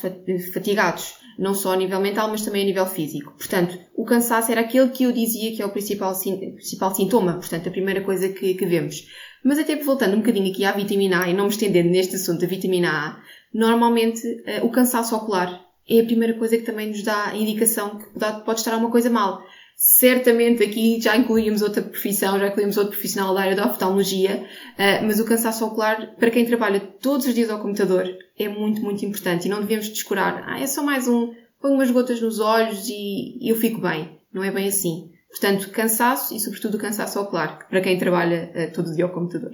fatigados, 0.53 1.15
não 1.41 1.55
só 1.55 1.74
a 1.74 1.75
nível 1.75 2.00
mental, 2.00 2.29
mas 2.29 2.45
também 2.45 2.62
a 2.62 2.65
nível 2.65 2.86
físico. 2.86 3.33
Portanto, 3.36 3.75
o 3.95 4.05
cansaço 4.05 4.51
era 4.51 4.62
aquele 4.62 4.89
que 4.89 5.05
eu 5.05 5.12
dizia 5.12 5.55
que 5.55 5.62
é 5.62 5.65
o 5.65 5.71
principal, 5.71 6.13
principal 6.13 6.93
sintoma, 6.93 7.33
portanto, 7.33 7.67
a 7.67 7.71
primeira 7.71 8.01
coisa 8.01 8.29
que, 8.29 8.53
que 8.53 8.65
vemos. 8.65 9.07
Mas 9.43 9.57
até 9.57 9.75
voltando 9.75 10.13
um 10.13 10.19
bocadinho 10.19 10.51
aqui 10.51 10.63
à 10.63 10.71
vitamina 10.71 11.24
A 11.24 11.29
e 11.29 11.33
não 11.33 11.45
me 11.45 11.50
estendendo 11.50 11.89
neste 11.89 12.15
assunto 12.15 12.41
da 12.41 12.48
vitamina 12.48 12.89
A, 12.91 13.21
normalmente 13.51 14.21
uh, 14.27 14.63
o 14.63 14.69
cansaço 14.69 15.15
ocular 15.15 15.65
é 15.89 16.00
a 16.00 16.05
primeira 16.05 16.36
coisa 16.36 16.57
que 16.57 16.63
também 16.63 16.89
nos 16.89 17.01
dá 17.01 17.29
a 17.29 17.36
indicação 17.36 17.98
que 17.98 18.19
pode 18.45 18.60
estar 18.60 18.74
alguma 18.74 18.91
coisa 18.91 19.10
mal. 19.10 19.41
Certamente 19.83 20.61
aqui 20.61 21.01
já 21.01 21.17
incluímos 21.17 21.63
outra 21.63 21.81
profissão, 21.81 22.38
já 22.38 22.50
incluímos 22.50 22.77
outro 22.77 22.91
profissional 22.91 23.33
da 23.33 23.41
área 23.41 23.55
da 23.55 23.65
oftalmologia, 23.65 24.45
uh, 24.77 25.03
mas 25.03 25.19
o 25.19 25.25
cansaço 25.25 25.65
ocular, 25.65 26.15
para 26.17 26.29
quem 26.29 26.45
trabalha 26.45 26.79
todos 26.79 27.25
os 27.25 27.33
dias 27.33 27.50
ao 27.50 27.59
computador, 27.59 28.07
é 28.38 28.47
muito, 28.47 28.79
muito 28.79 29.03
importante 29.03 29.45
e 29.45 29.50
não 29.50 29.59
devemos 29.59 29.89
descurar. 29.89 30.43
Ah, 30.45 30.59
é 30.59 30.67
só 30.67 30.83
mais 30.83 31.07
um, 31.07 31.33
põe 31.59 31.71
umas 31.71 31.89
gotas 31.89 32.21
nos 32.21 32.39
olhos 32.39 32.88
e, 32.89 33.39
eu 33.41 33.55
fico 33.55 33.81
bem. 33.81 34.19
Não 34.31 34.43
é 34.43 34.51
bem 34.51 34.67
assim. 34.67 35.09
Portanto, 35.31 35.71
cansaço 35.71 36.35
e, 36.35 36.39
sobretudo, 36.39 36.77
cansaço 36.77 37.19
ocular, 37.19 37.67
para 37.67 37.81
quem 37.81 37.97
trabalha 37.97 38.53
uh, 38.53 38.71
todo 38.75 38.93
dia 38.93 39.05
ao 39.05 39.11
computador. 39.11 39.53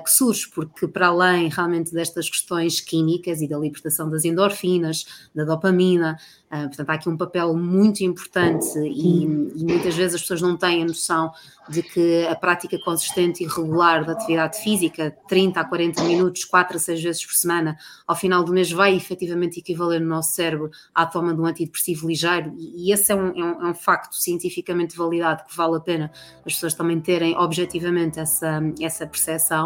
que 0.05 0.11
surge, 0.11 0.49
porque 0.55 0.87
para 0.87 1.09
além 1.09 1.49
realmente 1.49 1.93
destas 1.93 2.29
questões 2.29 2.81
químicas 2.81 3.41
e 3.41 3.49
da 3.49 3.59
libertação 3.59 4.09
das 4.09 4.25
endorfinas, 4.25 5.05
da 5.35 5.45
dopamina, 5.45 6.19
Uh, 6.53 6.69
portanto, 6.69 6.91
há 6.91 6.93
aqui 6.93 7.09
um 7.09 7.17
papel 7.17 7.57
muito 7.57 8.05
importante 8.05 8.79
e, 8.79 9.25
e, 9.25 9.65
muitas 9.65 9.95
vezes 9.95 10.17
as 10.17 10.21
pessoas 10.21 10.43
não 10.43 10.55
têm 10.55 10.83
a 10.83 10.85
noção 10.85 11.33
de 11.67 11.83
que 11.83 12.27
a 12.27 12.37
prática 12.37 12.79
consistente 12.85 13.43
e 13.43 13.47
regular 13.47 14.05
da 14.05 14.13
atividade 14.13 14.59
física, 14.63 15.17
30 15.29 15.59
a 15.59 15.65
40 15.65 16.03
minutos, 16.05 16.45
4 16.45 16.77
a 16.77 16.79
6 16.79 17.03
vezes 17.03 17.25
por 17.25 17.33
semana, 17.33 17.79
ao 18.07 18.15
final 18.15 18.45
do 18.45 18.53
mês 18.53 18.71
vai 18.71 18.95
efetivamente 18.95 19.61
equivaler 19.61 19.99
no 20.03 20.09
nosso 20.09 20.35
cérebro 20.35 20.71
à 20.95 21.07
toma 21.07 21.33
de 21.33 21.41
um 21.41 21.47
antidepressivo 21.47 22.07
ligeiro 22.07 22.53
e, 22.59 22.89
e 22.89 22.93
esse 22.93 23.11
é 23.11 23.15
um, 23.15 23.29
é, 23.29 23.45
um, 23.45 23.69
é 23.69 23.71
um, 23.71 23.75
facto 23.75 24.13
cientificamente 24.17 24.95
validado 24.95 25.45
que 25.47 25.57
vale 25.57 25.79
a 25.79 25.81
pena 25.81 26.13
as 26.45 26.53
pessoas 26.53 26.75
também 26.75 27.01
terem 27.01 27.35
objetivamente 27.35 28.21
essa, 28.21 28.61
essa 28.79 29.07
percepção, 29.07 29.62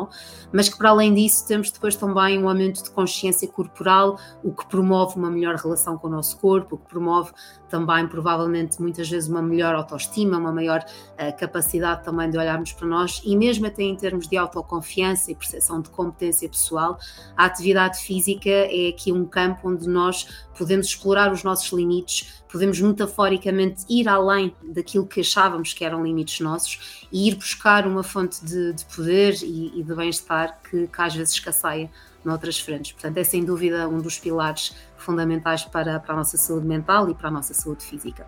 mas 0.52 0.68
que 0.68 0.76
para 0.76 0.90
além 0.90 1.14
disso 1.14 1.46
temos 1.46 1.70
depois 1.70 1.96
também 1.96 2.42
um 2.42 2.48
aumento 2.48 2.82
de 2.82 2.90
consciência 2.90 3.48
corporal, 3.48 4.18
o 4.42 4.52
que 4.52 4.66
promove 4.66 5.16
uma 5.16 5.30
melhor 5.30 5.56
relação 5.56 5.96
com 5.96 6.08
o 6.08 6.10
nosso 6.10 6.38
corpo, 6.38 6.74
o 6.74 6.78
que 6.78 6.88
promove 6.88 7.32
também 7.68 8.06
provavelmente 8.06 8.80
muitas 8.80 9.08
vezes 9.08 9.28
uma 9.28 9.42
melhor 9.42 9.74
autoestima, 9.74 10.38
uma 10.38 10.52
maior 10.52 10.84
uh, 10.84 11.36
capacidade 11.36 12.04
também 12.04 12.30
de 12.30 12.38
olharmos 12.38 12.72
para 12.72 12.86
nós 12.86 13.20
e 13.24 13.36
mesmo 13.36 13.66
até 13.66 13.82
em 13.82 13.96
termos 13.96 14.28
de 14.28 14.36
autoconfiança 14.36 15.30
e 15.30 15.34
percepção 15.34 15.80
de 15.80 15.90
competência 15.90 16.48
pessoal, 16.48 16.98
a 17.36 17.44
atividade 17.44 17.98
física 17.98 18.48
é 18.48 18.88
aqui 18.88 19.12
um 19.12 19.24
campo 19.24 19.68
onde 19.68 19.88
nós 19.88 20.46
podemos 20.56 20.86
explorar 20.86 21.32
os 21.32 21.42
nossos 21.42 21.70
limites, 21.72 22.42
podemos 22.50 22.80
metaforicamente 22.80 23.84
ir 23.88 24.08
além 24.08 24.54
daquilo 24.62 25.06
que 25.06 25.20
achávamos 25.20 25.72
que 25.72 25.84
eram 25.84 26.04
limites 26.04 26.40
nossos 26.40 27.06
e 27.12 27.28
ir 27.28 27.34
buscar 27.34 27.86
uma 27.86 28.02
fonte 28.02 28.44
de, 28.44 28.72
de 28.72 28.84
poder 28.86 29.34
e, 29.42 29.80
e 29.80 29.82
de 29.86 29.94
bem-estar 29.94 30.58
que, 30.68 30.86
que 30.88 31.00
às 31.00 31.14
vezes 31.14 31.34
escasseia 31.34 31.90
noutras 32.24 32.58
frentes. 32.58 32.92
Portanto, 32.92 33.16
é 33.18 33.24
sem 33.24 33.44
dúvida 33.44 33.88
um 33.88 34.00
dos 34.00 34.18
pilares 34.18 34.74
fundamentais 34.96 35.64
para, 35.64 36.00
para 36.00 36.14
a 36.14 36.16
nossa 36.16 36.36
saúde 36.36 36.66
mental 36.66 37.08
e 37.08 37.14
para 37.14 37.28
a 37.28 37.30
nossa 37.30 37.54
saúde 37.54 37.84
física. 37.84 38.26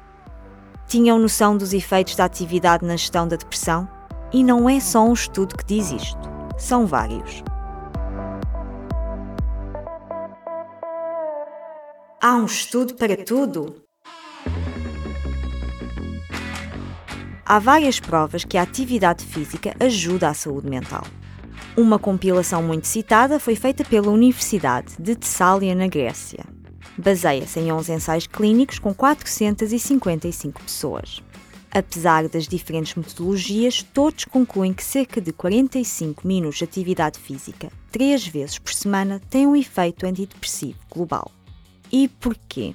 Tinham 0.86 1.18
noção 1.18 1.56
dos 1.56 1.74
efeitos 1.74 2.14
da 2.14 2.24
atividade 2.24 2.86
na 2.86 2.96
gestão 2.96 3.26
da 3.26 3.36
depressão? 3.36 3.88
E 4.32 4.44
não 4.44 4.68
é 4.68 4.78
só 4.78 5.04
um 5.04 5.12
estudo 5.12 5.56
que 5.56 5.64
diz 5.64 5.90
isto, 5.90 6.20
são 6.56 6.86
vários. 6.86 7.42
Há 12.22 12.34
um 12.36 12.44
estudo 12.44 12.94
para 12.94 13.16
tudo? 13.24 13.82
Há 17.44 17.58
várias 17.58 17.98
provas 17.98 18.44
que 18.44 18.58
a 18.58 18.62
atividade 18.62 19.24
física 19.24 19.74
ajuda 19.80 20.28
à 20.28 20.34
saúde 20.34 20.68
mental. 20.68 21.04
Uma 21.78 21.96
compilação 21.96 22.60
muito 22.60 22.88
citada 22.88 23.38
foi 23.38 23.54
feita 23.54 23.84
pela 23.84 24.10
Universidade 24.10 24.96
de 24.98 25.14
Tessália, 25.14 25.76
na 25.76 25.86
Grécia. 25.86 26.44
Baseia-se 26.98 27.60
em 27.60 27.70
11 27.70 27.92
ensaios 27.92 28.26
clínicos 28.26 28.80
com 28.80 28.92
455 28.92 30.60
pessoas. 30.60 31.22
Apesar 31.70 32.28
das 32.28 32.48
diferentes 32.48 32.96
metodologias, 32.96 33.80
todos 33.94 34.24
concluem 34.24 34.72
que 34.72 34.82
cerca 34.82 35.20
de 35.20 35.32
45 35.32 36.26
minutos 36.26 36.58
de 36.58 36.64
atividade 36.64 37.16
física, 37.20 37.70
três 37.92 38.26
vezes 38.26 38.58
por 38.58 38.72
semana, 38.74 39.22
tem 39.30 39.46
um 39.46 39.54
efeito 39.54 40.04
antidepressivo 40.04 40.80
global. 40.90 41.30
E 41.92 42.08
porquê? 42.08 42.74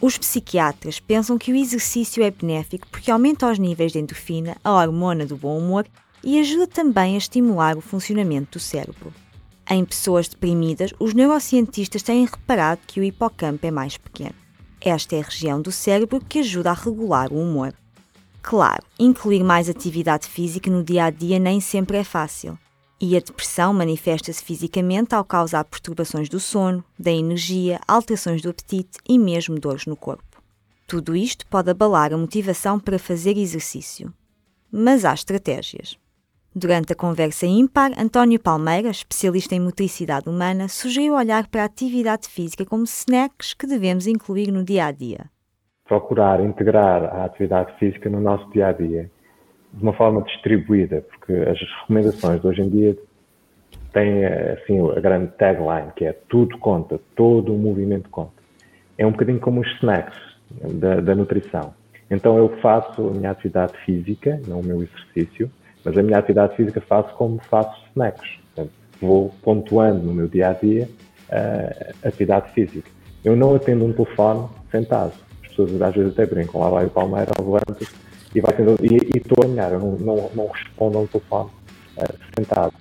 Os 0.00 0.16
psiquiatras 0.16 0.98
pensam 0.98 1.36
que 1.36 1.52
o 1.52 1.56
exercício 1.56 2.22
é 2.22 2.30
benéfico 2.30 2.88
porque 2.88 3.10
aumenta 3.10 3.50
os 3.52 3.58
níveis 3.58 3.92
de 3.92 3.98
endorfina, 3.98 4.56
a 4.64 4.72
hormona 4.72 5.26
do 5.26 5.36
bom 5.36 5.58
humor, 5.58 5.86
e 6.22 6.38
ajuda 6.38 6.66
também 6.66 7.14
a 7.14 7.18
estimular 7.18 7.76
o 7.76 7.80
funcionamento 7.80 8.58
do 8.58 8.62
cérebro. 8.62 9.12
Em 9.68 9.84
pessoas 9.84 10.26
deprimidas, 10.26 10.92
os 10.98 11.14
neurocientistas 11.14 12.02
têm 12.02 12.24
reparado 12.24 12.80
que 12.86 12.98
o 12.98 13.04
hipocampo 13.04 13.66
é 13.66 13.70
mais 13.70 13.96
pequeno. 13.96 14.34
Esta 14.80 15.16
é 15.16 15.20
a 15.20 15.24
região 15.24 15.60
do 15.60 15.70
cérebro 15.70 16.20
que 16.20 16.40
ajuda 16.40 16.70
a 16.70 16.74
regular 16.74 17.32
o 17.32 17.40
humor. 17.40 17.74
Claro, 18.42 18.82
incluir 18.98 19.44
mais 19.44 19.68
atividade 19.68 20.26
física 20.26 20.70
no 20.70 20.82
dia 20.82 21.04
a 21.04 21.10
dia 21.10 21.38
nem 21.38 21.60
sempre 21.60 21.98
é 21.98 22.04
fácil. 22.04 22.58
E 23.00 23.16
a 23.16 23.20
depressão 23.20 23.72
manifesta-se 23.72 24.42
fisicamente 24.42 25.14
ao 25.14 25.24
causar 25.24 25.64
perturbações 25.64 26.28
do 26.28 26.40
sono, 26.40 26.84
da 26.98 27.10
energia, 27.10 27.78
alterações 27.86 28.42
do 28.42 28.50
apetite 28.50 28.98
e 29.08 29.18
mesmo 29.18 29.58
dores 29.58 29.86
no 29.86 29.96
corpo. 29.96 30.42
Tudo 30.86 31.14
isto 31.14 31.46
pode 31.46 31.70
abalar 31.70 32.12
a 32.12 32.18
motivação 32.18 32.80
para 32.80 32.98
fazer 32.98 33.38
exercício. 33.38 34.12
Mas 34.72 35.04
há 35.04 35.14
estratégias. 35.14 35.96
Durante 36.54 36.92
a 36.92 36.96
conversa 36.96 37.46
ímpar, 37.46 37.92
António 37.96 38.40
Palmeira, 38.40 38.88
especialista 38.88 39.54
em 39.54 39.60
motricidade 39.60 40.28
humana, 40.28 40.66
sugeriu 40.66 41.14
olhar 41.14 41.46
para 41.46 41.62
a 41.62 41.64
atividade 41.64 42.26
física 42.26 42.66
como 42.66 42.82
snacks 42.82 43.54
que 43.54 43.68
devemos 43.68 44.08
incluir 44.08 44.50
no 44.50 44.64
dia 44.64 44.86
a 44.86 44.90
dia. 44.90 45.26
Procurar 45.86 46.40
integrar 46.40 47.04
a 47.04 47.24
atividade 47.24 47.72
física 47.78 48.10
no 48.10 48.20
nosso 48.20 48.50
dia 48.50 48.66
a 48.66 48.72
dia 48.72 49.08
de 49.72 49.80
uma 49.80 49.92
forma 49.92 50.22
distribuída, 50.22 51.02
porque 51.02 51.32
as 51.32 51.56
recomendações 51.82 52.40
de 52.40 52.46
hoje 52.48 52.62
em 52.62 52.68
dia 52.68 52.98
têm 53.92 54.26
assim 54.26 54.90
a 54.90 54.98
grande 54.98 55.30
tagline 55.38 55.92
que 55.94 56.04
é 56.04 56.12
tudo 56.28 56.58
conta, 56.58 57.00
todo 57.14 57.54
o 57.54 57.58
movimento 57.58 58.10
conta. 58.10 58.32
É 58.98 59.06
um 59.06 59.12
bocadinho 59.12 59.38
como 59.38 59.60
os 59.60 59.68
snacks 59.76 60.18
da, 60.74 60.96
da 60.96 61.14
nutrição. 61.14 61.72
Então 62.10 62.36
eu 62.36 62.48
faço 62.60 63.06
a 63.06 63.12
minha 63.12 63.30
atividade 63.30 63.72
física, 63.84 64.40
não 64.48 64.58
o 64.58 64.64
meu 64.64 64.82
exercício, 64.82 65.48
mas 65.84 65.96
a 65.96 66.02
minha 66.02 66.18
atividade 66.18 66.56
física 66.56 66.80
faço 66.80 67.14
como 67.14 67.40
faço 67.50 67.82
snacks. 67.90 68.38
Portanto, 68.54 68.72
vou 69.00 69.34
pontuando 69.42 70.02
no 70.02 70.12
meu 70.12 70.28
dia 70.28 70.50
a 70.50 70.52
dia 70.52 70.88
a 71.30 72.08
atividade 72.08 72.50
física. 72.52 72.88
Eu 73.24 73.36
não 73.36 73.54
atendo 73.54 73.84
um 73.84 73.92
telefone 73.92 74.48
sentado. 74.70 75.12
As 75.42 75.48
pessoas 75.48 75.82
às 75.82 75.94
vezes 75.94 76.12
até 76.12 76.26
brincam, 76.26 76.60
lá 76.60 76.70
vai 76.70 76.86
o 76.86 76.90
Palmeira, 76.90 77.30
levanta 77.38 77.84
e 78.34 78.40
vai 78.40 78.54
sendo, 78.56 78.76
e, 78.82 79.18
estou 79.18 79.42
a 79.42 79.46
alinhar, 79.46 79.72
eu 79.72 79.80
não, 79.80 79.92
não, 79.98 80.30
não 80.34 80.46
respondo 80.48 80.98
a 80.98 81.00
um 81.02 81.06
telefone 81.06 81.50
uh, 81.98 82.18
sentado. 82.38 82.72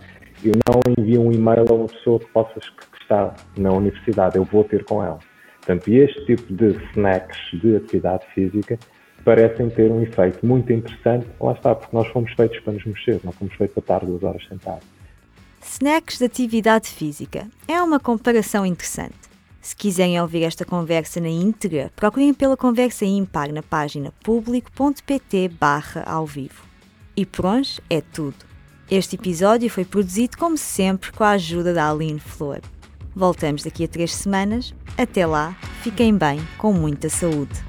Eu 0.43 0.53
não 0.67 0.81
envio 0.97 1.21
um 1.21 1.31
e-mail 1.31 1.65
a 1.69 1.73
uma 1.73 1.87
pessoa 1.87 2.19
que 2.19 2.27
possa 2.27 2.53
que 2.59 3.01
está 3.01 3.33
na 3.57 3.71
universidade, 3.71 4.37
eu 4.37 4.43
vou 4.43 4.63
ter 4.63 4.85
com 4.85 5.03
ela. 5.03 5.19
Portanto, 5.57 5.87
este 5.89 6.25
tipo 6.25 6.53
de 6.53 6.77
snacks 6.91 7.37
de 7.61 7.75
atividade 7.75 8.25
física 8.33 8.79
parecem 9.23 9.69
ter 9.69 9.91
um 9.91 10.01
efeito 10.01 10.45
muito 10.45 10.71
interessante, 10.71 11.27
lá 11.39 11.53
está, 11.53 11.75
porque 11.75 11.95
nós 11.95 12.07
fomos 12.09 12.31
feitos 12.33 12.59
para 12.59 12.73
nos 12.73 12.85
mexer, 12.85 13.19
não 13.23 13.31
fomos 13.31 13.53
feitos 13.55 13.73
para 13.73 13.95
estar 13.95 14.05
duas 14.05 14.23
horas 14.23 14.45
sentados. 14.47 14.85
Snacks 15.61 16.17
de 16.17 16.25
atividade 16.25 16.87
física 16.87 17.47
é 17.67 17.81
uma 17.81 17.99
comparação 17.99 18.65
interessante. 18.65 19.29
Se 19.61 19.75
quiserem 19.75 20.19
ouvir 20.19 20.43
esta 20.43 20.63
conversa 20.63 21.19
na 21.19 21.29
íntegra, 21.29 21.91
procurem 21.95 22.33
pela 22.33 22.55
Conversa 22.55 23.05
Impar 23.05 23.51
na 23.51 23.61
página 23.61 24.13
público.pt 24.23 25.49
barra 25.49 26.03
ao 26.05 26.25
vivo. 26.25 26.63
E 27.15 27.25
por 27.25 27.45
hoje 27.45 27.81
é 27.89 28.01
tudo. 28.01 28.37
Este 28.89 29.15
episódio 29.15 29.69
foi 29.69 29.85
produzido, 29.85 30.37
como 30.37 30.57
sempre, 30.57 31.11
com 31.11 31.23
a 31.23 31.31
ajuda 31.31 31.73
da 31.73 31.91
Aline 31.91 32.19
Flor. 32.19 32.61
Voltamos 33.13 33.63
daqui 33.63 33.83
a 33.83 33.87
três 33.87 34.13
semanas. 34.15 34.73
Até 34.97 35.25
lá, 35.25 35.55
fiquem 35.83 36.17
bem, 36.17 36.39
com 36.57 36.73
muita 36.73 37.09
saúde. 37.09 37.68